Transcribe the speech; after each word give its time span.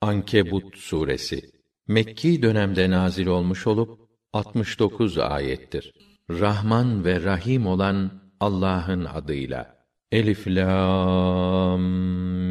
Ankebut 0.00 0.76
suresi 0.76 1.40
Mekki 1.88 2.42
dönemde 2.42 2.90
nazil 2.90 3.26
olmuş 3.26 3.66
olup 3.66 4.08
69 4.32 5.18
ayettir. 5.18 5.92
Rahman 6.30 7.04
ve 7.04 7.22
Rahim 7.22 7.66
olan 7.66 8.22
Allah'ın 8.40 9.04
adıyla. 9.04 9.78
Elif 10.12 10.46
lam 10.46 11.82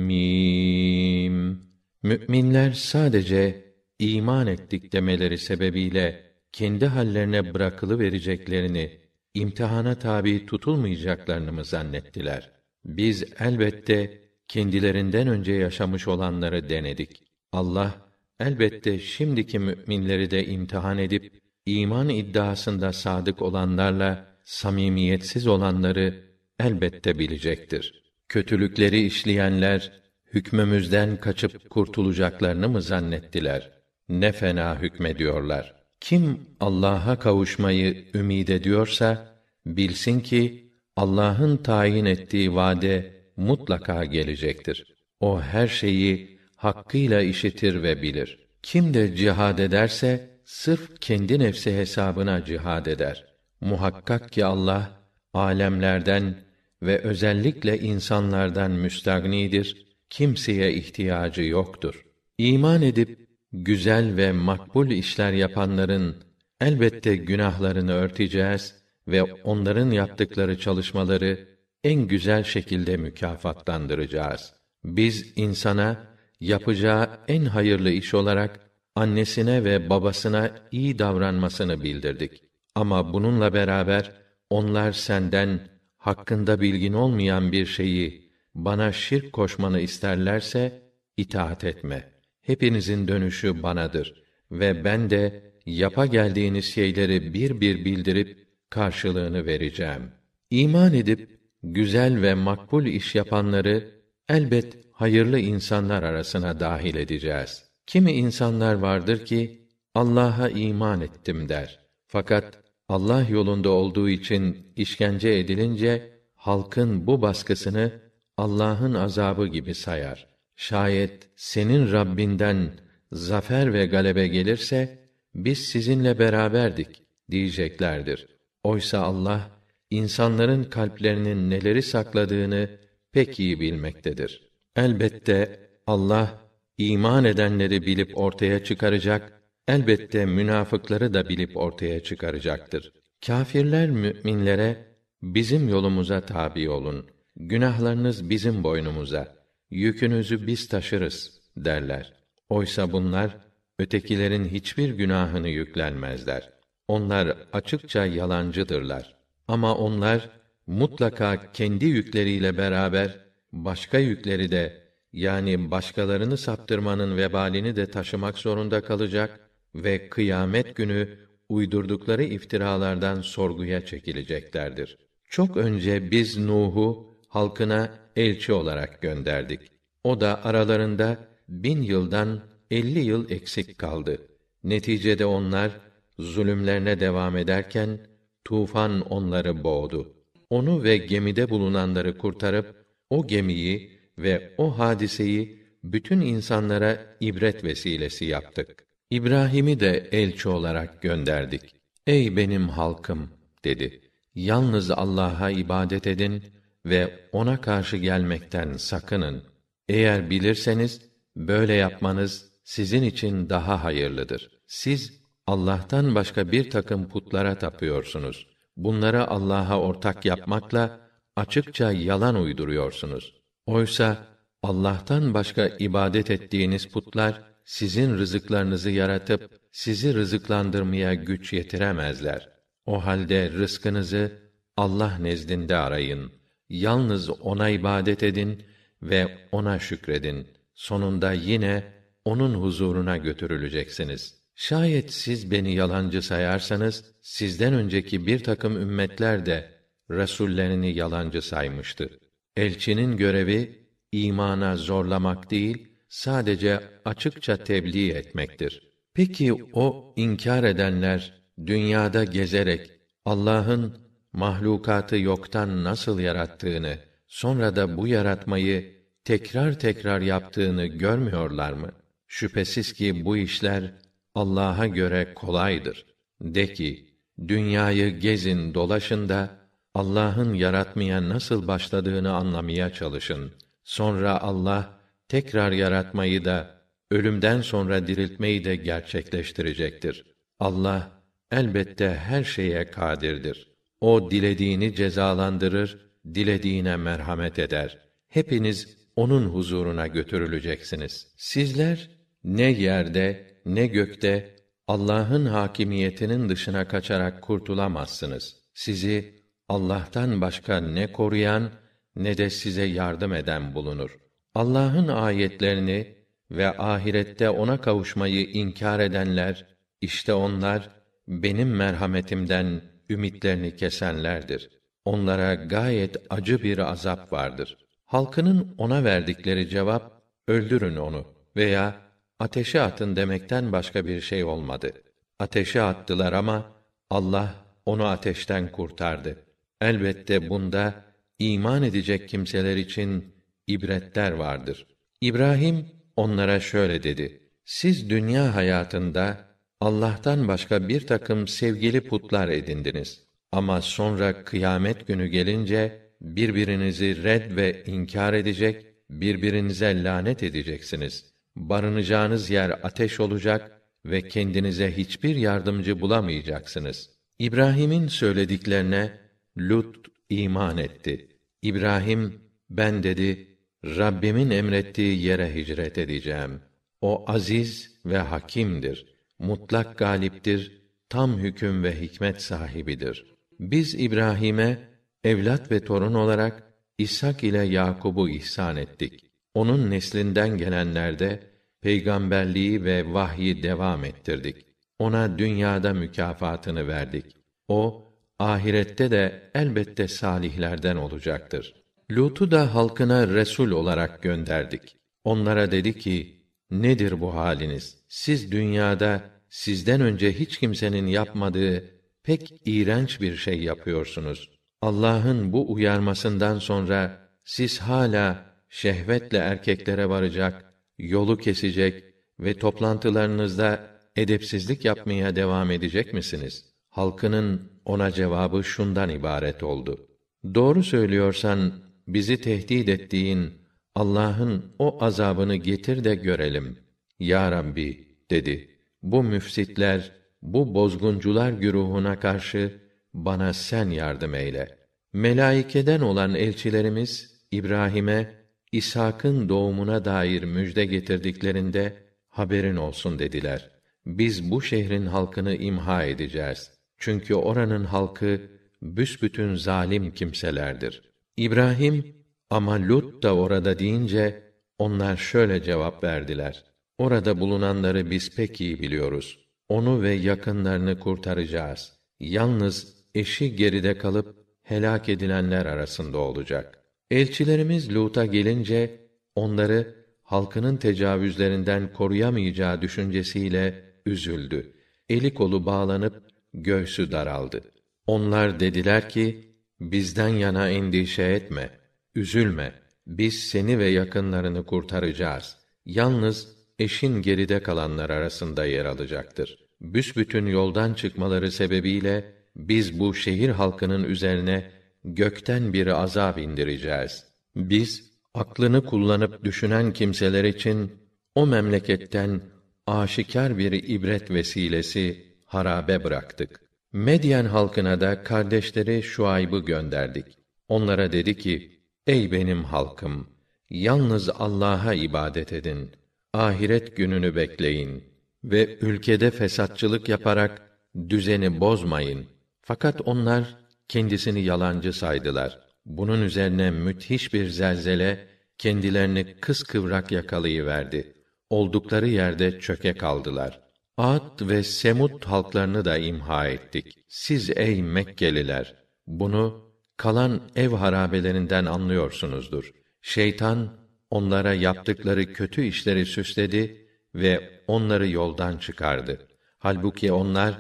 mim. 0.08 1.62
Müminler 2.04 2.72
sadece 2.72 3.74
iman 4.00 4.48
ettik 4.48 4.94
demeleri 4.94 5.38
sebebiyle 5.38 6.24
kendi 6.52 6.86
hallerine 6.86 7.54
bırakılı 7.54 8.00
vereceklerini, 8.00 9.02
imtihana 9.34 10.00
tabi 10.00 10.46
tutulmayacaklarını 10.46 11.52
mı 11.52 11.66
zannettiler? 11.66 12.52
Biz 12.86 13.24
elbette 13.40 14.22
kendilerinden 14.48 15.28
önce 15.28 15.54
yaşamış 15.54 16.08
olanları 16.08 16.70
denedik. 16.70 17.27
Allah 17.52 17.96
elbette 18.40 19.00
şimdiki 19.00 19.60
müminleri 19.60 20.32
de 20.32 20.46
imtihan 20.46 20.98
edip 20.98 21.42
iman 21.66 22.10
iddiasında 22.10 22.94
sadık 22.94 23.42
olanlarla 23.42 24.26
samimiyetsiz 24.44 25.48
olanları 25.48 26.24
elbette 26.60 27.20
bilecektir. 27.20 28.04
Kötülükleri 28.30 29.06
işleyenler 29.06 29.92
hükmümüzden 30.34 31.18
kaçıp 31.18 31.70
kurtulacaklarını 31.70 32.70
mı 32.70 32.82
zannettiler? 32.82 33.72
Ne 34.10 34.32
fena 34.32 34.82
hükmediyorlar. 34.82 35.76
Kim 36.00 36.40
Allah'a 36.60 37.20
kavuşmayı 37.20 38.06
ümid 38.14 38.48
ediyorsa 38.48 39.36
bilsin 39.66 40.20
ki 40.20 40.72
Allah'ın 40.96 41.58
tayin 41.58 42.06
ettiği 42.06 42.56
vade 42.56 43.24
mutlaka 43.38 44.06
gelecektir. 44.06 44.96
O 45.20 45.42
her 45.42 45.68
şeyi 45.68 46.37
hakkıyla 46.58 47.22
işitir 47.22 47.84
ve 47.84 48.02
bilir. 48.02 48.48
Kim 48.64 48.94
de 48.94 49.16
cihad 49.16 49.60
ederse 49.60 50.30
sırf 50.46 51.02
kendi 51.02 51.40
nefsi 51.40 51.78
hesabına 51.78 52.46
cihad 52.46 52.86
eder. 52.86 53.26
Muhakkak 53.62 54.32
ki 54.32 54.46
Allah 54.46 54.92
alemlerden 55.34 56.36
ve 56.82 57.00
özellikle 57.00 57.80
insanlardan 57.80 58.72
müstagnidir. 58.72 59.88
Kimseye 60.10 60.74
ihtiyacı 60.74 61.44
yoktur. 61.44 62.06
İman 62.38 62.82
edip 62.82 63.28
güzel 63.52 64.18
ve 64.18 64.32
makbul 64.32 64.90
işler 64.90 65.32
yapanların 65.34 66.16
elbette 66.62 67.16
günahlarını 67.16 67.94
örteceğiz 67.94 68.76
ve 69.08 69.24
onların 69.24 69.92
yaptıkları 69.92 70.60
çalışmaları 70.60 71.48
en 71.84 72.08
güzel 72.08 72.44
şekilde 72.44 72.98
mükafatlandıracağız. 72.98 74.54
Biz 74.84 75.34
insana 75.36 76.17
yapacağı 76.40 77.10
en 77.28 77.46
hayırlı 77.46 77.90
iş 77.90 78.14
olarak 78.14 78.60
annesine 78.96 79.64
ve 79.64 79.90
babasına 79.90 80.52
iyi 80.72 81.00
davranmasını 81.00 81.84
bildirdik. 81.84 82.44
Ama 82.76 83.14
bununla 83.14 83.54
beraber 83.54 84.12
onlar 84.50 84.92
senden 84.92 85.60
hakkında 85.98 86.62
bilgin 86.62 86.94
olmayan 86.94 87.52
bir 87.52 87.66
şeyi 87.66 88.32
bana 88.56 88.92
şirk 88.92 89.34
koşmanı 89.34 89.80
isterlerse 89.80 90.82
itaat 91.18 91.64
etme. 91.64 92.12
Hepinizin 92.42 93.08
dönüşü 93.08 93.64
banadır 93.64 94.24
ve 94.52 94.84
ben 94.84 95.10
de 95.10 95.54
yapa 95.66 96.06
geldiğiniz 96.06 96.66
şeyleri 96.66 97.34
bir 97.34 97.62
bir 97.62 97.86
bildirip 97.86 98.48
karşılığını 98.70 99.46
vereceğim. 99.46 100.12
İman 100.50 100.94
edip 100.94 101.40
güzel 101.64 102.22
ve 102.22 102.34
makbul 102.34 102.86
iş 102.86 103.16
yapanları 103.16 103.92
elbet 104.30 104.87
hayırlı 104.98 105.40
insanlar 105.40 106.04
arasına 106.04 106.60
dahil 106.60 106.96
edeceğiz. 106.96 107.64
Kimi 107.88 108.12
insanlar 108.12 108.74
vardır 108.74 109.26
ki 109.26 109.68
Allah'a 109.96 110.50
iman 110.50 111.02
ettim 111.02 111.50
der. 111.50 111.80
Fakat 112.08 112.60
Allah 112.90 113.26
yolunda 113.30 113.70
olduğu 113.70 114.10
için 114.10 114.74
işkence 114.76 115.30
edilince 115.30 116.12
halkın 116.36 117.08
bu 117.08 117.22
baskısını 117.22 117.92
Allah'ın 118.38 118.94
azabı 118.94 119.48
gibi 119.48 119.76
sayar. 119.76 120.28
Şayet 120.56 121.30
senin 121.36 121.92
Rabbinden 121.92 122.72
zafer 123.12 123.74
ve 123.74 123.86
galebe 123.86 124.28
gelirse 124.28 125.00
biz 125.36 125.60
sizinle 125.60 126.20
beraberdik 126.20 127.04
diyeceklerdir. 127.32 128.28
Oysa 128.64 129.00
Allah 129.00 129.52
insanların 129.90 130.64
kalplerinin 130.64 131.50
neleri 131.50 131.84
sakladığını 131.84 132.70
pek 133.12 133.40
iyi 133.40 133.60
bilmektedir. 133.60 134.47
Elbette 134.78 135.60
Allah 135.88 136.42
iman 136.78 137.26
edenleri 137.26 137.86
bilip 137.86 138.18
ortaya 138.18 138.64
çıkaracak, 138.64 139.42
elbette 139.68 140.26
münafıkları 140.26 141.14
da 141.14 141.30
bilip 141.30 141.58
ortaya 141.58 142.04
çıkaracaktır. 142.04 142.94
Kâfirler 143.26 143.90
müminlere 143.90 144.86
bizim 145.22 145.70
yolumuza 145.70 146.22
tabi 146.22 146.70
olun. 146.70 147.10
Günahlarınız 147.36 148.30
bizim 148.30 148.64
boynumuza. 148.64 149.36
Yükünüzü 149.72 150.48
biz 150.48 150.68
taşırız 150.68 151.40
derler. 151.58 152.14
Oysa 152.50 152.92
bunlar 152.92 153.38
ötekilerin 153.80 154.46
hiçbir 154.46 154.90
günahını 154.90 155.50
yüklenmezler. 155.50 156.50
Onlar 156.88 157.38
açıkça 157.54 158.06
yalancıdırlar. 158.06 159.16
Ama 159.48 159.76
onlar 159.76 160.30
mutlaka 160.68 161.52
kendi 161.52 161.86
yükleriyle 161.86 162.58
beraber 162.58 163.27
başka 163.66 164.00
yükleri 164.00 164.52
de 164.52 164.88
yani 165.14 165.72
başkalarını 165.72 166.38
saptırmanın 166.38 167.18
vebalini 167.18 167.76
de 167.76 167.92
taşımak 167.92 168.38
zorunda 168.38 168.82
kalacak 168.82 169.40
ve 169.76 170.10
kıyamet 170.10 170.76
günü 170.76 171.10
uydurdukları 171.50 172.24
iftiralardan 172.24 173.22
sorguya 173.22 173.86
çekileceklerdir. 173.86 174.98
Çok 175.30 175.58
önce 175.58 176.12
biz 176.12 176.38
Nuh'u 176.38 177.18
halkına 177.28 177.90
elçi 178.16 178.54
olarak 178.54 179.02
gönderdik. 179.02 179.60
O 180.04 180.22
da 180.22 180.46
aralarında 180.46 181.18
bin 181.50 181.82
yıldan 181.82 182.42
elli 182.72 183.00
yıl 183.00 183.30
eksik 183.32 183.78
kaldı. 183.78 184.22
Neticede 184.64 185.26
onlar 185.26 185.72
zulümlerine 186.20 187.00
devam 187.00 187.38
ederken 187.38 188.00
tufan 188.44 189.02
onları 189.02 189.64
boğdu. 189.64 190.14
Onu 190.50 190.84
ve 190.84 190.98
gemide 190.98 191.50
bulunanları 191.50 192.18
kurtarıp 192.18 192.87
o 193.10 193.28
gemiyi 193.28 193.92
ve 194.18 194.54
o 194.58 194.80
hadiseyi 194.80 195.64
bütün 195.84 196.22
insanlara 196.22 197.16
ibret 197.20 197.64
vesilesi 197.64 198.26
yaptık. 198.26 198.86
İbrahim'i 199.10 199.80
de 199.80 200.10
elçi 200.12 200.50
olarak 200.50 201.02
gönderdik. 201.02 201.76
Ey 202.08 202.38
benim 202.38 202.70
halkım 202.70 203.30
dedi. 203.64 204.02
Yalnız 204.36 204.92
Allah'a 204.92 205.50
ibadet 205.50 206.08
edin 206.08 206.44
ve 206.86 207.20
ona 207.32 207.62
karşı 207.62 207.98
gelmekten 207.98 208.74
sakının. 208.74 209.44
Eğer 209.90 210.30
bilirseniz 210.30 211.02
böyle 211.36 211.74
yapmanız 211.74 212.52
sizin 212.64 213.04
için 213.04 213.50
daha 213.50 213.84
hayırlıdır. 213.84 214.50
Siz 214.68 215.22
Allah'tan 215.48 216.16
başka 216.16 216.52
bir 216.52 216.70
takım 216.70 217.10
putlara 217.10 217.58
tapıyorsunuz. 217.58 218.48
Bunları 218.78 219.28
Allah'a 219.28 219.80
ortak 219.80 220.26
yapmakla 220.26 221.07
açıkça 221.38 221.92
yalan 221.92 222.36
uyduruyorsunuz. 222.36 223.34
Oysa 223.66 224.18
Allah'tan 224.64 225.34
başka 225.34 225.68
ibadet 225.80 226.32
ettiğiniz 226.32 226.86
putlar 226.88 227.42
sizin 227.66 228.18
rızıklarınızı 228.18 228.90
yaratıp 228.90 229.60
sizi 229.72 230.14
rızıklandırmaya 230.14 231.14
güç 231.14 231.54
yetiremezler. 231.54 232.50
O 232.86 233.06
halde 233.06 233.52
rızkınızı 233.52 234.32
Allah 234.78 235.18
nezdinde 235.18 235.76
arayın. 235.76 236.32
Yalnız 236.70 237.30
ona 237.30 237.70
ibadet 237.70 238.24
edin 238.24 238.64
ve 239.02 239.38
ona 239.52 239.80
şükredin. 239.80 240.48
Sonunda 240.76 241.32
yine 241.32 241.84
onun 242.26 242.54
huzuruna 242.54 243.18
götürüleceksiniz. 243.18 244.38
Şayet 244.56 245.14
siz 245.14 245.52
beni 245.52 245.76
yalancı 245.76 246.22
sayarsanız 246.22 247.06
sizden 247.22 247.74
önceki 247.74 248.28
bir 248.28 248.44
takım 248.44 248.82
ümmetler 248.82 249.46
de 249.46 249.77
resullerini 250.12 250.94
yalancı 250.94 251.42
saymıştı. 251.42 252.10
Elçinin 252.56 253.18
görevi 253.18 253.88
imana 254.12 254.78
zorlamak 254.78 255.52
değil, 255.52 255.88
sadece 256.10 256.80
açıkça 257.06 257.58
tebliğ 257.58 258.12
etmektir. 258.12 258.92
Peki 259.14 259.54
o 259.74 260.14
inkar 260.16 260.64
edenler 260.64 261.44
dünyada 261.66 262.24
gezerek 262.24 262.92
Allah'ın 263.26 263.98
mahlukatı 264.34 265.18
yoktan 265.18 265.84
nasıl 265.84 266.20
yarattığını, 266.20 266.98
sonra 267.28 267.76
da 267.76 267.98
bu 267.98 268.08
yaratmayı 268.08 268.98
tekrar 269.24 269.80
tekrar 269.80 270.22
yaptığını 270.22 270.86
görmüyorlar 270.86 271.74
mı? 271.74 271.92
Şüphesiz 272.28 272.94
ki 272.94 273.26
bu 273.26 273.38
işler 273.38 273.94
Allah'a 274.36 274.88
göre 274.88 275.34
kolaydır. 275.34 276.06
De 276.42 276.74
ki, 276.74 277.08
dünyayı 277.48 278.20
gezin, 278.20 278.74
dolaşın 278.74 279.30
da 279.30 279.57
Allah'ın 279.98 280.54
yaratmaya 280.54 281.30
nasıl 281.30 281.68
başladığını 281.68 282.34
anlamaya 282.34 282.94
çalışın. 282.94 283.52
Sonra 283.84 284.42
Allah 284.42 285.00
tekrar 285.28 285.72
yaratmayı 285.72 286.46
da 286.46 286.82
ölümden 287.12 287.62
sonra 287.62 288.08
diriltmeyi 288.08 288.66
de 288.66 288.76
gerçekleştirecektir. 288.76 290.26
Allah 290.60 291.12
elbette 291.52 292.10
her 292.10 292.44
şeye 292.44 292.92
kadirdir. 292.92 293.72
O 294.02 294.32
dilediğini 294.32 294.96
cezalandırır, 294.96 295.98
dilediğine 296.34 296.98
merhamet 296.98 297.60
eder. 297.60 297.98
Hepiniz 298.30 298.98
onun 299.16 299.46
huzuruna 299.46 300.08
götürüleceksiniz. 300.08 301.28
Sizler 301.38 302.10
ne 302.44 302.72
yerde 302.72 303.48
ne 303.66 303.88
gökte 303.88 304.56
Allah'ın 304.88 305.46
hakimiyetinin 305.46 306.50
dışına 306.50 306.88
kaçarak 306.88 307.42
kurtulamazsınız. 307.42 308.56
Sizi 308.74 309.37
Allah'tan 309.70 310.42
başka 310.42 310.80
ne 310.80 311.12
koruyan 311.12 311.70
ne 312.16 312.38
de 312.38 312.50
size 312.50 312.84
yardım 312.84 313.34
eden 313.34 313.76
bulunur. 313.76 314.18
Allah'ın 314.56 315.08
ayetlerini 315.08 316.16
ve 316.52 316.78
ahirette 316.78 317.50
ona 317.50 317.82
kavuşmayı 317.82 318.46
inkar 318.46 319.00
edenler 319.00 319.66
işte 320.02 320.34
onlar 320.34 320.90
benim 321.28 321.76
merhametimden 321.76 322.82
ümitlerini 323.10 323.76
kesenlerdir. 323.76 324.70
Onlara 325.06 325.56
gayet 325.56 326.18
acı 326.30 326.64
bir 326.64 326.78
azap 326.78 327.34
vardır. 327.34 327.78
Halkının 328.06 328.76
ona 328.78 329.04
verdikleri 329.04 329.70
cevap 329.70 330.22
öldürün 330.48 330.96
onu 330.96 331.26
veya 331.56 331.96
ateşe 332.40 332.82
atın 332.82 333.16
demekten 333.16 333.72
başka 333.72 334.06
bir 334.06 334.22
şey 334.22 334.44
olmadı. 334.44 334.92
Ateşe 335.40 335.82
attılar 335.82 336.34
ama 336.34 336.66
Allah 337.10 337.56
onu 337.86 338.06
ateşten 338.06 338.72
kurtardı. 338.72 339.47
Elbette 339.82 340.50
bunda 340.50 341.06
iman 341.40 341.84
edecek 341.84 342.30
kimseler 342.30 342.78
için 342.78 343.36
ibretler 343.68 344.32
vardır. 344.32 344.88
İbrahim 345.22 345.86
onlara 346.16 346.60
şöyle 346.60 347.04
dedi: 347.04 347.42
Siz 347.66 348.10
dünya 348.10 348.56
hayatında 348.56 349.48
Allah'tan 349.82 350.48
başka 350.48 350.88
bir 350.88 351.08
takım 351.08 351.48
sevgili 351.48 352.02
putlar 352.02 352.50
edindiniz. 352.50 353.24
Ama 353.52 353.82
sonra 353.82 354.44
kıyamet 354.44 355.08
günü 355.08 355.28
gelince 355.28 356.02
birbirinizi 356.22 357.24
red 357.24 357.56
ve 357.56 357.84
inkar 357.86 358.34
edecek, 358.34 358.86
birbirinize 359.10 360.04
lanet 360.04 360.44
edeceksiniz. 360.44 361.26
Barınacağınız 361.56 362.50
yer 362.50 362.70
ateş 362.84 363.20
olacak 363.20 363.82
ve 364.06 364.28
kendinize 364.28 364.98
hiçbir 364.98 365.36
yardımcı 365.36 366.02
bulamayacaksınız. 366.02 367.10
İbrahim'in 367.40 368.08
söylediklerine 368.08 369.27
Lut 369.58 370.08
iman 370.30 370.78
etti. 370.78 371.28
İbrahim 371.62 372.42
ben 372.70 373.04
dedi 373.04 373.58
Rabbimin 373.86 374.50
emrettiği 374.50 375.24
yere 375.24 375.56
hicret 375.56 375.98
edeceğim. 375.98 376.62
O 377.02 377.26
aziz 377.28 378.00
ve 378.06 378.18
hakimdir. 378.18 379.06
Mutlak 379.40 379.98
galiptir, 379.98 380.82
tam 381.10 381.38
hüküm 381.38 381.84
ve 381.84 382.02
hikmet 382.02 382.42
sahibidir. 382.42 383.36
Biz 383.60 383.96
İbrahim'e 383.96 384.90
evlat 385.24 385.72
ve 385.72 385.80
torun 385.80 386.14
olarak 386.14 386.64
İshak 386.98 387.44
ile 387.44 387.64
Yakub'u 387.64 388.30
ihsan 388.30 388.78
ettik. 388.78 389.32
Onun 389.54 389.92
neslinden 389.92 390.58
gelenlerde 390.58 391.40
peygamberliği 391.82 392.84
ve 392.84 393.14
vahyi 393.14 393.64
devam 393.64 394.06
ettirdik. 394.06 394.66
Ona 395.00 395.38
dünyada 395.38 395.94
mükafatını 395.94 396.88
verdik. 396.88 397.26
O 397.68 398.07
ahirette 398.40 399.12
de 399.12 399.52
elbette 399.54 400.08
salihlerden 400.08 400.96
olacaktır. 400.96 401.74
Lut'u 402.12 402.52
da 402.52 402.76
halkına 402.76 403.28
resul 403.28 403.72
olarak 403.72 404.24
gönderdik. 404.24 404.98
Onlara 405.24 405.72
dedi 405.72 406.00
ki: 406.00 406.38
Nedir 406.72 407.22
bu 407.22 407.36
haliniz? 407.36 407.98
Siz 408.08 408.52
dünyada 408.52 409.22
sizden 409.50 410.02
önce 410.02 410.34
hiç 410.40 410.58
kimsenin 410.58 411.08
yapmadığı 411.08 411.84
pek 412.24 412.54
iğrenç 412.66 413.22
bir 413.22 413.36
şey 413.36 413.62
yapıyorsunuz. 413.64 414.50
Allah'ın 414.82 415.54
bu 415.54 415.74
uyarmasından 415.74 416.60
sonra 416.60 417.30
siz 417.44 417.80
hala 417.80 418.46
şehvetle 418.70 419.38
erkeklere 419.38 420.10
varacak, 420.10 420.74
yolu 420.98 421.38
kesecek 421.38 422.04
ve 422.40 422.54
toplantılarınızda 422.54 423.88
edepsizlik 424.16 424.86
yapmaya 424.86 425.36
devam 425.36 425.72
edecek 425.72 426.14
misiniz? 426.14 426.66
Halkının 426.90 427.72
ona 427.88 428.12
cevabı 428.12 428.64
şundan 428.64 429.10
ibaret 429.10 429.64
oldu. 429.64 430.08
Doğru 430.56 430.84
söylüyorsan 430.84 431.74
bizi 432.08 432.42
tehdit 432.42 432.90
ettiğin 432.90 433.54
Allah'ın 433.96 434.66
o 434.80 435.04
azabını 435.04 435.56
getir 435.56 436.04
de 436.04 436.16
görelim. 436.16 436.78
Ya 437.20 437.52
Rabbi 437.52 438.08
dedi. 438.32 438.70
Bu 439.04 439.24
müfsitler, 439.24 440.12
bu 440.42 440.74
bozguncular 440.74 441.52
güruhuna 441.52 442.20
karşı 442.20 442.82
bana 443.14 443.54
sen 443.54 443.90
yardım 443.90 444.36
eyle. 444.36 444.78
Melaikeden 445.14 446.02
olan 446.02 446.36
elçilerimiz 446.36 447.42
İbrahim'e 447.52 448.34
İshak'ın 448.72 449.50
doğumuna 449.50 450.06
dair 450.06 450.44
müjde 450.44 450.86
getirdiklerinde 450.86 451.94
haberin 452.28 452.76
olsun 452.76 453.20
dediler. 453.20 453.72
Biz 454.06 454.52
bu 454.52 454.62
şehrin 454.62 455.06
halkını 455.06 455.56
imha 455.56 456.04
edeceğiz. 456.04 456.77
Çünkü 456.98 457.36
oranın 457.36 457.84
halkı 457.84 458.42
büsbütün 458.82 459.56
zalim 459.56 460.14
kimselerdir. 460.14 461.02
İbrahim 461.38 462.16
ama 462.50 462.88
Lut 462.88 463.24
da 463.24 463.36
orada 463.36 463.80
deyince 463.80 464.44
onlar 464.80 465.18
şöyle 465.18 465.64
cevap 465.64 466.04
verdiler. 466.04 466.64
Orada 466.98 467.40
bulunanları 467.40 468.12
biz 468.12 468.36
pek 468.36 468.62
iyi 468.62 468.80
biliyoruz. 468.80 469.40
Onu 469.70 470.02
ve 470.02 470.14
yakınlarını 470.14 471.00
kurtaracağız. 471.00 471.94
Yalnız 472.20 472.94
eşi 473.16 473.56
geride 473.56 473.98
kalıp 473.98 474.36
helak 474.64 475.10
edilenler 475.10 475.66
arasında 475.66 476.18
olacak. 476.18 476.84
Elçilerimiz 477.12 477.96
Lut'a 477.96 478.26
gelince 478.26 479.00
onları 479.36 479.96
halkının 480.24 480.78
tecavüzlerinden 480.78 481.94
koruyamayacağı 481.94 482.82
düşüncesiyle 482.82 483.84
üzüldü. 484.06 484.74
Eli 485.10 485.34
kolu 485.34 485.66
bağlanıp 485.66 486.28
göğsü 486.64 487.12
daraldı. 487.12 487.62
Onlar 488.08 488.60
dediler 488.60 489.10
ki, 489.10 489.54
bizden 489.80 490.28
yana 490.28 490.70
endişe 490.70 491.24
etme, 491.24 491.70
üzülme, 492.16 492.74
biz 493.08 493.40
seni 493.40 493.80
ve 493.80 493.86
yakınlarını 493.86 494.66
kurtaracağız. 494.66 495.58
Yalnız 495.86 496.48
eşin 496.80 497.22
geride 497.22 497.64
kalanlar 497.64 498.10
arasında 498.10 498.66
yer 498.66 498.86
alacaktır. 498.86 499.58
Büsbütün 499.82 500.46
yoldan 500.46 500.94
çıkmaları 500.94 501.52
sebebiyle, 501.52 502.34
biz 502.56 503.00
bu 503.00 503.14
şehir 503.14 503.50
halkının 503.50 504.04
üzerine 504.04 504.72
gökten 505.04 505.74
bir 505.74 505.88
azap 505.88 506.38
indireceğiz. 506.38 507.24
Biz, 507.56 508.12
aklını 508.34 508.86
kullanıp 508.86 509.44
düşünen 509.44 509.94
kimseler 509.94 510.44
için, 510.44 510.92
o 511.36 511.48
memleketten 511.48 512.42
aşikar 512.88 513.58
bir 513.58 513.72
ibret 513.72 514.32
vesilesi 514.32 515.28
harabe 515.48 516.04
bıraktık. 516.04 516.62
Medyen 516.94 517.46
halkına 517.46 518.02
da 518.02 518.24
kardeşleri 518.24 519.04
Şuayb'ı 519.04 519.60
gönderdik. 519.60 520.26
Onlara 520.68 521.12
dedi 521.12 521.38
ki: 521.38 521.82
Ey 522.08 522.32
benim 522.32 522.64
halkım, 522.64 523.28
yalnız 523.70 524.30
Allah'a 524.30 524.94
ibadet 524.94 525.54
edin. 525.54 525.92
Ahiret 526.34 526.98
gününü 526.98 527.36
bekleyin 527.36 528.04
ve 528.44 528.78
ülkede 528.82 529.32
fesatçılık 529.32 530.10
yaparak 530.10 530.62
düzeni 531.10 531.60
bozmayın. 531.60 532.26
Fakat 532.62 533.02
onlar 533.06 533.58
kendisini 533.88 534.42
yalancı 534.42 534.94
saydılar. 534.94 535.60
Bunun 535.86 536.22
üzerine 536.22 536.72
müthiş 536.72 537.34
bir 537.34 537.50
zelzele 537.50 538.28
kendilerini 538.58 539.36
kıskıvrak 539.42 540.12
yakalayıverdi. 540.12 541.14
Oldukları 541.50 542.08
yerde 542.08 542.60
çöke 542.60 542.94
kaldılar. 542.94 543.67
Ad 543.98 544.42
ve 544.42 544.64
Semud 544.64 545.24
halklarını 545.24 545.86
da 545.86 545.98
imha 545.98 546.48
ettik. 546.48 546.98
Siz 547.08 547.50
ey 547.50 547.84
Mekkeliler, 547.84 548.76
bunu 549.08 549.72
kalan 549.98 550.42
ev 550.56 550.70
harabelerinden 550.70 551.66
anlıyorsunuzdur. 551.66 552.72
Şeytan 553.02 553.78
onlara 554.10 554.54
yaptıkları 554.54 555.34
kötü 555.34 555.64
işleri 555.64 556.06
süsledi 556.06 556.88
ve 557.16 557.62
onları 557.68 558.08
yoldan 558.08 558.58
çıkardı. 558.58 559.28
Halbuki 559.58 560.12
onlar 560.12 560.54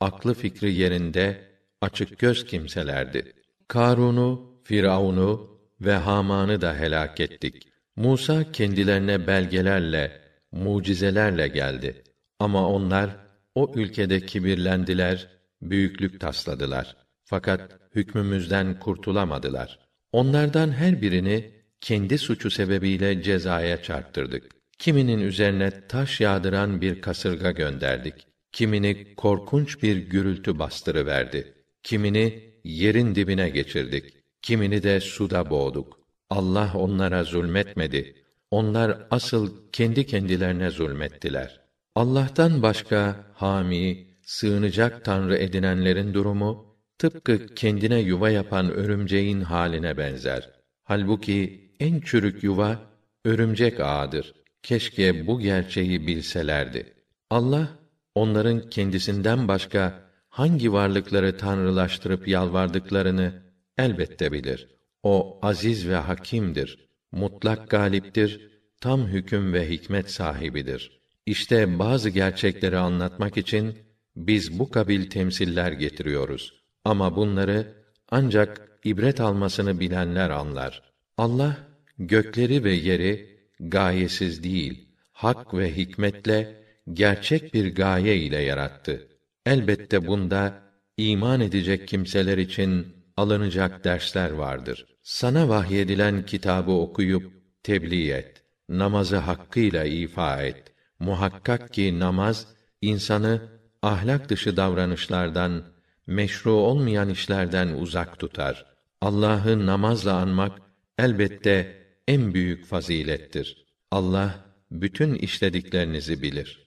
aklı 0.00 0.34
fikri 0.34 0.74
yerinde 0.74 1.40
açık 1.80 2.18
göz 2.18 2.46
kimselerdi. 2.46 3.32
Karun'u, 3.68 4.60
Firavun'u 4.64 5.60
ve 5.80 5.94
Haman'ı 5.94 6.60
da 6.60 6.76
helak 6.76 7.20
ettik. 7.20 7.68
Musa 7.96 8.52
kendilerine 8.52 9.26
belgelerle, 9.26 10.20
mucizelerle 10.52 11.48
geldi. 11.48 12.02
Ama 12.38 12.68
onlar 12.68 13.16
o 13.54 13.72
ülkede 13.74 14.26
kibirlendiler, 14.26 15.28
büyüklük 15.62 16.20
tasladılar. 16.20 16.96
Fakat 17.24 17.78
hükmümüzden 17.94 18.80
kurtulamadılar. 18.80 19.78
Onlardan 20.12 20.72
her 20.72 21.02
birini 21.02 21.50
kendi 21.80 22.18
suçu 22.18 22.50
sebebiyle 22.50 23.22
cezaya 23.22 23.82
çarptırdık. 23.82 24.50
kiminin 24.78 25.20
üzerine 25.20 25.86
taş 25.88 26.20
yağdıran 26.20 26.80
bir 26.80 27.00
kasırga 27.00 27.50
gönderdik. 27.50 28.14
Kimini 28.52 29.14
korkunç 29.14 29.82
bir 29.82 29.96
gürültü 29.96 30.58
bastırıverdi. 30.58 31.54
Kimini 31.82 32.54
yerin 32.64 33.14
dibine 33.14 33.48
geçirdik. 33.48 34.14
Kimini 34.42 34.82
de 34.82 35.00
suda 35.00 35.50
boğduk. 35.50 36.00
Allah 36.30 36.72
onlara 36.74 37.24
zulmetmedi. 37.24 38.14
Onlar 38.50 39.06
asıl 39.10 39.70
kendi 39.72 40.06
kendilerine 40.06 40.70
zulmettiler. 40.70 41.63
Allah'tan 41.94 42.62
başka 42.62 43.16
hami, 43.34 44.06
sığınacak 44.22 45.04
tanrı 45.04 45.36
edinenlerin 45.36 46.14
durumu 46.14 46.76
tıpkı 46.98 47.46
kendine 47.54 47.98
yuva 48.00 48.30
yapan 48.30 48.70
örümceğin 48.70 49.40
haline 49.40 49.96
benzer. 49.96 50.50
Halbuki 50.82 51.70
en 51.80 52.00
çürük 52.00 52.44
yuva 52.44 52.78
örümcek 53.24 53.80
ağıdır. 53.80 54.34
Keşke 54.62 55.26
bu 55.26 55.40
gerçeği 55.40 56.06
bilselerdi. 56.06 56.94
Allah 57.30 57.68
onların 58.14 58.70
kendisinden 58.70 59.48
başka 59.48 60.10
hangi 60.28 60.72
varlıkları 60.72 61.36
tanrılaştırıp 61.36 62.28
yalvardıklarını 62.28 63.42
elbette 63.78 64.32
bilir. 64.32 64.68
O 65.02 65.38
aziz 65.42 65.88
ve 65.88 65.96
hakimdir. 65.96 66.88
Mutlak 67.12 67.70
galiptir. 67.70 68.54
Tam 68.80 69.06
hüküm 69.06 69.52
ve 69.52 69.70
hikmet 69.70 70.10
sahibidir. 70.10 71.03
İşte 71.26 71.78
bazı 71.78 72.10
gerçekleri 72.10 72.76
anlatmak 72.78 73.36
için 73.36 73.78
biz 74.16 74.58
bu 74.58 74.70
kabil 74.70 75.10
temsiller 75.10 75.72
getiriyoruz. 75.72 76.64
Ama 76.84 77.16
bunları 77.16 77.74
ancak 78.10 78.78
ibret 78.84 79.20
almasını 79.20 79.80
bilenler 79.80 80.30
anlar. 80.30 80.82
Allah 81.18 81.56
gökleri 81.98 82.64
ve 82.64 82.72
yeri 82.72 83.38
gayesiz 83.60 84.44
değil, 84.44 84.88
hak 85.12 85.54
ve 85.54 85.76
hikmetle 85.76 86.64
gerçek 86.92 87.54
bir 87.54 87.74
gaye 87.74 88.16
ile 88.16 88.38
yarattı. 88.42 89.08
Elbette 89.46 90.06
bunda 90.06 90.62
iman 90.96 91.40
edecek 91.40 91.88
kimseler 91.88 92.38
için 92.38 92.86
alınacak 93.16 93.84
dersler 93.84 94.30
vardır. 94.30 94.86
Sana 95.02 95.48
vahyedilen 95.48 96.26
kitabı 96.26 96.72
okuyup 96.72 97.32
tebliğ 97.62 98.10
et. 98.10 98.42
Namazı 98.68 99.16
hakkıyla 99.16 99.84
ifa 99.84 100.42
et. 100.42 100.73
Muhakkak 101.04 101.72
ki 101.72 101.98
namaz 101.98 102.46
insanı 102.80 103.42
ahlak 103.82 104.28
dışı 104.28 104.56
davranışlardan, 104.56 105.62
meşru 106.06 106.52
olmayan 106.52 107.08
işlerden 107.08 107.68
uzak 107.68 108.18
tutar. 108.18 108.66
Allah'ı 109.00 109.66
namazla 109.66 110.14
anmak 110.14 110.52
elbette 110.98 111.84
en 112.08 112.34
büyük 112.34 112.66
fazilettir. 112.66 113.66
Allah 113.90 114.34
bütün 114.70 115.14
işlediklerinizi 115.14 116.22
bilir. 116.22 116.66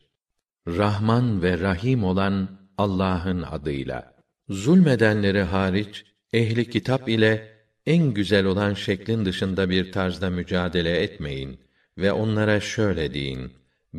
Rahman 0.68 1.42
ve 1.44 1.60
Rahim 1.60 2.04
olan 2.04 2.50
Allah'ın 2.78 3.42
adıyla. 3.42 4.16
Zulmedenleri 4.50 5.42
hariç 5.42 6.06
ehli 6.34 6.70
kitap 6.70 7.10
ile 7.10 7.58
en 7.86 8.14
güzel 8.14 8.46
olan 8.46 8.74
şeklin 8.74 9.26
dışında 9.26 9.70
bir 9.70 9.92
tarzda 9.92 10.30
mücadele 10.30 11.00
etmeyin 11.02 11.60
ve 11.98 12.12
onlara 12.12 12.60
şöyle 12.60 13.14
deyin: 13.14 13.54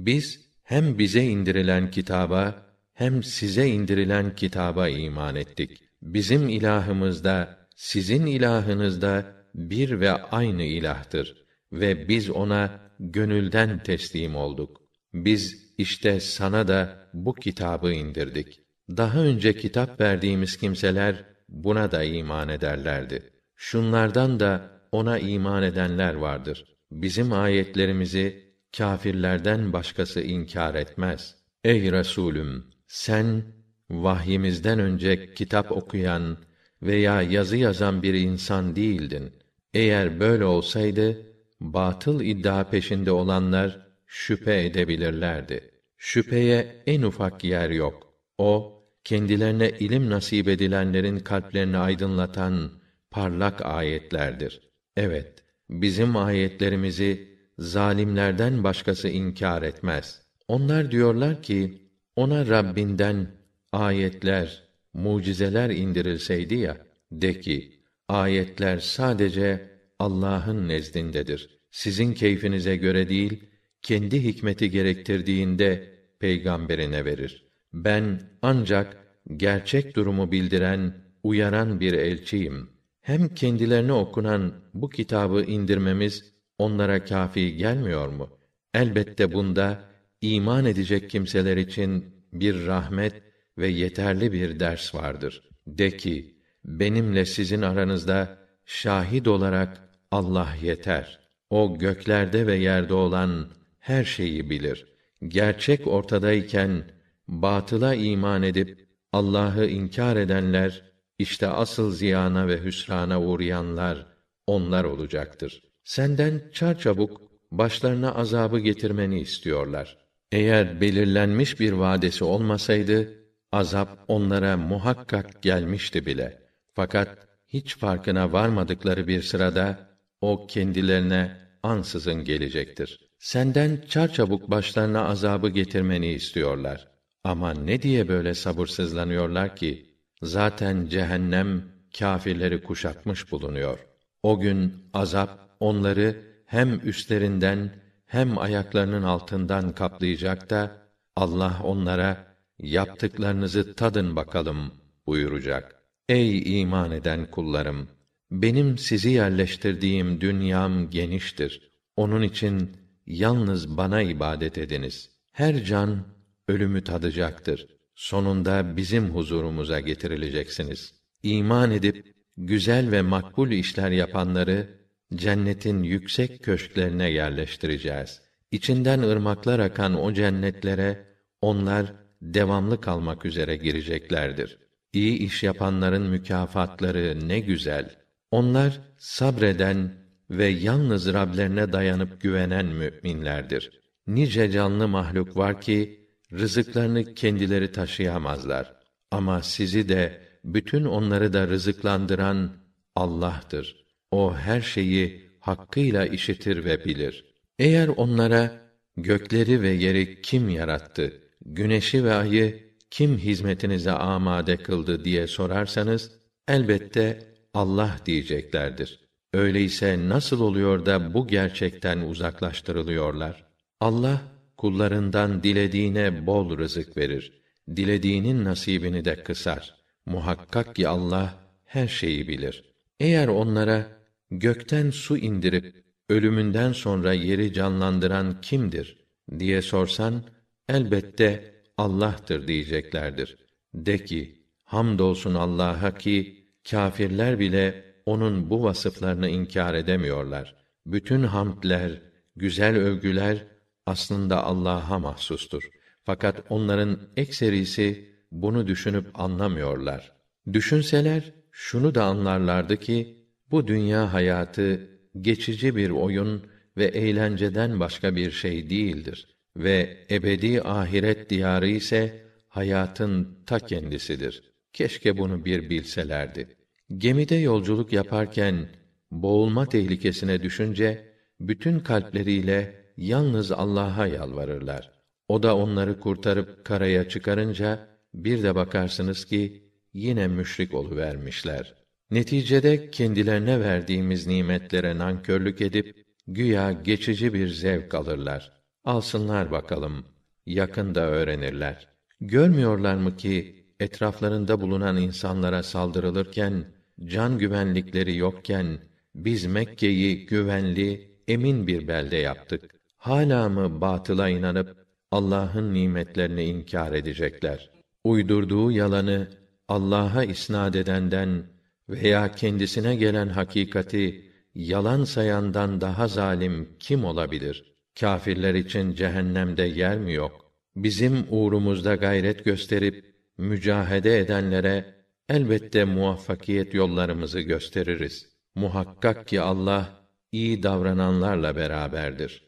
Biz 0.06 0.50
hem 0.62 0.98
bize 0.98 1.24
indirilen 1.24 1.90
kitaba 1.90 2.66
hem 2.94 3.22
size 3.22 3.66
indirilen 3.66 4.36
kitaba 4.36 4.88
iman 4.88 5.36
ettik. 5.36 5.82
Bizim 6.02 6.48
ilahımız 6.48 7.24
da 7.24 7.68
sizin 7.76 8.26
ilahınız 8.26 9.02
da 9.02 9.24
bir 9.54 10.00
ve 10.00 10.12
aynı 10.12 10.62
ilahtır 10.62 11.46
ve 11.72 12.08
biz 12.08 12.30
ona 12.30 12.80
gönülden 13.00 13.82
teslim 13.82 14.36
olduk. 14.36 14.82
Biz 15.14 15.74
işte 15.78 16.20
sana 16.20 16.68
da 16.68 17.10
bu 17.14 17.34
kitabı 17.34 17.92
indirdik. 17.92 18.60
Daha 18.88 19.20
önce 19.20 19.56
kitap 19.56 20.00
verdiğimiz 20.00 20.56
kimseler 20.56 21.24
buna 21.48 21.92
da 21.92 22.04
iman 22.04 22.48
ederlerdi. 22.48 23.32
Şunlardan 23.56 24.40
da 24.40 24.70
ona 24.92 25.18
iman 25.18 25.62
edenler 25.62 26.14
vardır. 26.14 26.64
Bizim 26.90 27.32
ayetlerimizi 27.32 28.47
kâfirlerden 28.76 29.72
başkası 29.72 30.20
inkar 30.20 30.74
etmez. 30.74 31.34
Ey 31.64 31.92
Resulüm, 31.92 32.64
sen 32.86 33.42
vahyimizden 33.90 34.78
önce 34.78 35.34
kitap 35.34 35.72
okuyan 35.72 36.38
veya 36.82 37.22
yazı 37.22 37.56
yazan 37.56 38.02
bir 38.02 38.14
insan 38.14 38.76
değildin. 38.76 39.32
Eğer 39.74 40.20
böyle 40.20 40.44
olsaydı 40.44 41.26
batıl 41.60 42.20
iddia 42.20 42.64
peşinde 42.64 43.10
olanlar 43.10 43.86
şüphe 44.06 44.64
edebilirlerdi. 44.64 45.70
Şüpheye 45.96 46.82
en 46.86 47.02
ufak 47.02 47.44
yer 47.44 47.70
yok. 47.70 48.14
O 48.38 48.82
kendilerine 49.04 49.70
ilim 49.70 50.10
nasip 50.10 50.48
edilenlerin 50.48 51.18
kalplerini 51.18 51.78
aydınlatan 51.78 52.70
parlak 53.10 53.66
ayetlerdir. 53.66 54.60
Evet, 54.96 55.44
bizim 55.70 56.16
ayetlerimizi 56.16 57.37
zalimlerden 57.58 58.64
başkası 58.64 59.08
inkar 59.08 59.62
etmez. 59.62 60.22
Onlar 60.48 60.90
diyorlar 60.90 61.42
ki 61.42 61.82
ona 62.16 62.46
Rabbinden 62.46 63.30
ayetler, 63.72 64.62
mucizeler 64.94 65.70
indirilseydi 65.70 66.54
ya 66.54 66.76
de 67.12 67.40
ki 67.40 67.72
ayetler 68.08 68.78
sadece 68.78 69.68
Allah'ın 69.98 70.68
nezdindedir. 70.68 71.58
Sizin 71.70 72.14
keyfinize 72.14 72.76
göre 72.76 73.08
değil, 73.08 73.44
kendi 73.82 74.24
hikmeti 74.24 74.70
gerektirdiğinde 74.70 75.94
peygamberine 76.18 77.04
verir. 77.04 77.44
Ben 77.72 78.20
ancak 78.42 78.96
gerçek 79.36 79.96
durumu 79.96 80.32
bildiren, 80.32 80.94
uyaran 81.22 81.80
bir 81.80 81.92
elçiyim. 81.92 82.70
Hem 83.00 83.34
kendilerine 83.34 83.92
okunan 83.92 84.54
bu 84.74 84.90
kitabı 84.90 85.42
indirmemiz 85.42 86.37
onlara 86.58 87.04
kafi 87.04 87.56
gelmiyor 87.56 88.08
mu? 88.08 88.30
Elbette 88.74 89.32
bunda 89.32 89.84
iman 90.20 90.64
edecek 90.64 91.10
kimseler 91.10 91.56
için 91.56 92.04
bir 92.32 92.66
rahmet 92.66 93.22
ve 93.58 93.68
yeterli 93.68 94.32
bir 94.32 94.60
ders 94.60 94.94
vardır. 94.94 95.42
De 95.66 95.96
ki, 95.96 96.34
benimle 96.64 97.24
sizin 97.24 97.62
aranızda 97.62 98.38
şahit 98.64 99.28
olarak 99.28 99.88
Allah 100.10 100.48
yeter. 100.62 101.18
O 101.50 101.78
göklerde 101.78 102.46
ve 102.46 102.54
yerde 102.56 102.94
olan 102.94 103.48
her 103.78 104.04
şeyi 104.04 104.50
bilir. 104.50 104.86
Gerçek 105.28 105.86
ortadayken 105.86 106.84
batıla 107.28 107.94
iman 107.94 108.42
edip 108.42 108.88
Allah'ı 109.12 109.66
inkar 109.66 110.16
edenler 110.16 110.82
işte 111.18 111.46
asıl 111.46 111.92
ziyana 111.92 112.48
ve 112.48 112.64
hüsrana 112.64 113.20
uğrayanlar 113.20 114.06
onlar 114.46 114.84
olacaktır. 114.84 115.62
Senden 115.88 116.42
çarçabuk 116.52 117.20
başlarına 117.52 118.14
azabı 118.14 118.58
getirmeni 118.58 119.20
istiyorlar. 119.20 119.96
Eğer 120.32 120.80
belirlenmiş 120.80 121.60
bir 121.60 121.72
vadesi 121.72 122.24
olmasaydı 122.24 123.08
azap 123.52 124.04
onlara 124.08 124.56
muhakkak 124.56 125.42
gelmişti 125.42 126.06
bile. 126.06 126.42
Fakat 126.74 127.28
hiç 127.46 127.76
farkına 127.76 128.32
varmadıkları 128.32 129.06
bir 129.06 129.22
sırada 129.22 129.88
o 130.20 130.46
kendilerine 130.46 131.36
ansızın 131.62 132.24
gelecektir. 132.24 133.10
Senden 133.18 133.84
çarçabuk 133.88 134.50
başlarına 134.50 135.04
azabı 135.04 135.48
getirmeni 135.48 136.12
istiyorlar. 136.12 136.88
Ama 137.24 137.54
ne 137.54 137.82
diye 137.82 138.08
böyle 138.08 138.34
sabırsızlanıyorlar 138.34 139.56
ki 139.56 139.96
zaten 140.22 140.86
cehennem 140.86 141.64
kâfirleri 141.98 142.62
kuşatmış 142.62 143.32
bulunuyor. 143.32 143.78
O 144.22 144.40
gün 144.40 144.74
azap 144.92 145.47
onları 145.60 146.24
hem 146.46 146.88
üstlerinden 146.88 147.70
hem 148.06 148.38
ayaklarının 148.38 149.02
altından 149.02 149.72
kaplayacak 149.72 150.50
da 150.50 150.76
Allah 151.16 151.60
onlara 151.64 152.36
yaptıklarınızı 152.58 153.74
tadın 153.74 154.16
bakalım 154.16 154.72
buyuracak. 155.06 155.82
Ey 156.08 156.60
iman 156.60 156.90
eden 156.90 157.30
kullarım, 157.30 157.88
benim 158.30 158.78
sizi 158.78 159.10
yerleştirdiğim 159.10 160.20
dünyam 160.20 160.90
geniştir. 160.90 161.70
Onun 161.96 162.22
için 162.22 162.76
yalnız 163.06 163.76
bana 163.76 164.02
ibadet 164.02 164.58
ediniz. 164.58 165.10
Her 165.32 165.64
can 165.64 166.04
ölümü 166.48 166.84
tadacaktır. 166.84 167.66
Sonunda 167.94 168.76
bizim 168.76 169.10
huzurumuza 169.10 169.80
getirileceksiniz. 169.80 170.94
İman 171.22 171.70
edip 171.70 172.14
güzel 172.36 172.90
ve 172.90 173.02
makbul 173.02 173.50
işler 173.50 173.90
yapanları 173.90 174.77
cennetin 175.14 175.82
yüksek 175.82 176.42
köşklerine 176.42 177.10
yerleştireceğiz. 177.10 178.20
İçinden 178.50 179.02
ırmaklar 179.02 179.58
akan 179.58 180.00
o 180.00 180.12
cennetlere 180.12 181.06
onlar 181.40 181.92
devamlı 182.22 182.80
kalmak 182.80 183.24
üzere 183.24 183.56
gireceklerdir. 183.56 184.58
İyi 184.92 185.18
iş 185.18 185.42
yapanların 185.42 186.02
mükafatları 186.02 187.28
ne 187.28 187.40
güzel. 187.40 187.96
Onlar 188.30 188.80
sabreden 188.98 189.92
ve 190.30 190.46
yalnız 190.46 191.14
Rablerine 191.14 191.72
dayanıp 191.72 192.20
güvenen 192.20 192.66
müminlerdir. 192.66 193.80
nice 194.06 194.50
canlı 194.50 194.88
mahluk 194.88 195.36
var 195.36 195.60
ki 195.60 196.08
rızıklarını 196.32 197.14
kendileri 197.14 197.72
taşıyamazlar. 197.72 198.74
Ama 199.10 199.42
sizi 199.42 199.88
de 199.88 200.20
bütün 200.44 200.84
onları 200.84 201.32
da 201.32 201.48
rızıklandıran 201.48 202.52
Allah'tır. 202.94 203.87
O 204.10 204.34
her 204.34 204.60
şeyi 204.60 205.30
hakkıyla 205.40 206.06
işitir 206.06 206.64
ve 206.64 206.84
bilir. 206.84 207.24
Eğer 207.58 207.88
onlara 207.88 208.60
gökleri 208.96 209.62
ve 209.62 209.68
yeri 209.68 210.22
kim 210.22 210.48
yarattı, 210.48 211.12
güneşi 211.44 212.04
ve 212.04 212.14
ayı 212.14 212.68
kim 212.90 213.18
hizmetinize 213.18 213.92
amade 213.92 214.56
kıldı 214.56 215.04
diye 215.04 215.26
sorarsanız 215.26 216.10
elbette 216.48 217.18
Allah 217.54 217.96
diyeceklerdir. 218.06 219.00
Öyleyse 219.32 220.08
nasıl 220.08 220.40
oluyor 220.40 220.86
da 220.86 221.14
bu 221.14 221.26
gerçekten 221.26 221.98
uzaklaştırılıyorlar? 221.98 223.44
Allah 223.80 224.22
kullarından 224.56 225.42
dilediğine 225.42 226.26
bol 226.26 226.58
rızık 226.58 226.96
verir. 226.96 227.42
Dilediğinin 227.76 228.44
nasibini 228.44 229.04
de 229.04 229.22
kısar. 229.22 229.74
Muhakkak 230.06 230.74
ki 230.74 230.88
Allah 230.88 231.34
her 231.64 231.88
şeyi 231.88 232.28
bilir. 232.28 232.64
Eğer 233.00 233.28
onlara 233.28 233.97
gökten 234.30 234.90
su 234.90 235.16
indirip 235.16 235.84
ölümünden 236.08 236.72
sonra 236.72 237.12
yeri 237.12 237.52
canlandıran 237.52 238.40
kimdir 238.40 238.98
diye 239.38 239.62
sorsan 239.62 240.22
elbette 240.68 241.54
Allah'tır 241.76 242.48
diyeceklerdir. 242.48 243.36
De 243.74 244.04
ki 244.04 244.42
hamdolsun 244.64 245.34
Allah'a 245.34 245.94
ki 245.94 246.46
kâfirler 246.70 247.38
bile 247.38 247.84
onun 248.06 248.50
bu 248.50 248.62
vasıflarını 248.62 249.28
inkar 249.28 249.74
edemiyorlar. 249.74 250.56
Bütün 250.86 251.22
hamdler, 251.22 252.02
güzel 252.36 252.76
övgüler 252.76 253.46
aslında 253.86 254.44
Allah'a 254.44 254.98
mahsustur. 254.98 255.68
Fakat 256.04 256.44
onların 256.48 257.00
ekserisi 257.16 258.08
bunu 258.32 258.66
düşünüp 258.66 259.20
anlamıyorlar. 259.20 260.12
Düşünseler 260.52 261.32
şunu 261.52 261.94
da 261.94 262.04
anlarlardı 262.04 262.76
ki 262.76 263.17
bu 263.50 263.66
dünya 263.66 264.12
hayatı 264.12 264.88
geçici 265.20 265.76
bir 265.76 265.90
oyun 265.90 266.42
ve 266.76 266.84
eğlenceden 266.84 267.80
başka 267.80 268.16
bir 268.16 268.30
şey 268.30 268.70
değildir 268.70 269.38
ve 269.56 270.06
ebedi 270.10 270.62
ahiret 270.62 271.30
diyarı 271.30 271.68
ise 271.68 272.22
hayatın 272.48 273.38
ta 273.46 273.58
kendisidir. 273.58 274.42
Keşke 274.72 275.18
bunu 275.18 275.44
bir 275.44 275.70
bilselerdi. 275.70 276.56
Gemide 276.98 277.34
yolculuk 277.34 277.92
yaparken 277.92 278.68
boğulma 279.10 279.66
tehlikesine 279.66 280.42
düşünce 280.42 281.12
bütün 281.40 281.80
kalpleriyle 281.80 282.84
yalnız 282.96 283.52
Allah'a 283.52 284.06
yalvarırlar. 284.06 284.90
O 285.28 285.42
da 285.42 285.56
onları 285.56 286.00
kurtarıp 286.00 286.64
karaya 286.64 287.08
çıkarınca 287.08 287.88
bir 288.14 288.42
de 288.42 288.54
bakarsınız 288.54 289.24
ki 289.24 289.62
yine 289.92 290.28
müşrik 290.28 290.74
vermişler. 290.74 291.74
Neticede 292.10 292.90
kendilerine 292.90 293.60
verdiğimiz 293.60 294.26
nimetlere 294.26 294.98
nankörlük 294.98 295.60
edip 295.60 296.06
güya 296.26 296.72
geçici 296.72 297.34
bir 297.34 297.48
zevk 297.48 297.94
alırlar. 297.94 298.52
Alsınlar 298.84 299.50
bakalım, 299.50 300.04
yakında 300.46 301.00
öğrenirler. 301.00 301.88
Görmüyorlar 302.20 302.94
mı 302.94 303.16
ki 303.16 303.64
etraflarında 303.80 304.60
bulunan 304.60 304.96
insanlara 304.96 305.62
saldırılırken 305.62 306.64
can 307.04 307.38
güvenlikleri 307.38 308.16
yokken 308.16 308.78
biz 309.14 309.46
Mekke'yi 309.46 310.26
güvenli, 310.26 311.18
emin 311.28 311.66
bir 311.66 311.88
belde 311.88 312.16
yaptık. 312.16 312.74
Hala 312.96 313.48
mı 313.48 313.80
batıla 313.80 314.28
inanıp 314.28 314.86
Allah'ın 315.10 315.74
nimetlerini 315.74 316.44
inkar 316.44 316.92
edecekler? 316.92 317.70
Uydurduğu 318.04 318.72
yalanı 318.72 319.28
Allah'a 319.68 320.24
isnad 320.24 320.74
edenden 320.74 321.57
veya 321.88 322.32
kendisine 322.32 322.96
gelen 322.96 323.28
hakikati 323.28 324.30
yalan 324.54 325.04
sayandan 325.04 325.80
daha 325.80 326.08
zalim 326.08 326.68
kim 326.78 327.04
olabilir? 327.04 327.74
Kâfirler 328.00 328.54
için 328.54 328.94
cehennemde 328.94 329.62
yer 329.62 329.98
mi 329.98 330.12
yok? 330.12 330.52
Bizim 330.76 331.26
uğrumuzda 331.30 331.94
gayret 331.94 332.44
gösterip 332.44 333.14
mücahede 333.38 334.18
edenlere 334.18 334.94
elbette 335.28 335.84
muvaffakiyet 335.84 336.74
yollarımızı 336.74 337.40
gösteririz. 337.40 338.28
Muhakkak 338.54 339.28
ki 339.28 339.40
Allah 339.40 340.08
iyi 340.32 340.62
davrananlarla 340.62 341.56
beraberdir. 341.56 342.42